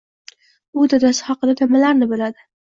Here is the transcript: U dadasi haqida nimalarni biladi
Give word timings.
U 0.77 0.87
dadasi 0.95 1.29
haqida 1.29 1.57
nimalarni 1.61 2.13
biladi 2.17 2.51